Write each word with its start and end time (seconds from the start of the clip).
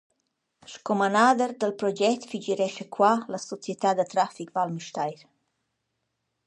Sco 0.73 0.93
manader 1.01 1.51
dal 1.59 1.73
proget 1.81 2.21
figürescha 2.31 2.85
qua 2.95 3.11
la 3.33 3.39
Società 3.49 3.89
da 3.95 4.05
trafic 4.13 4.49
Val 4.55 4.69
Müstair. 4.75 5.19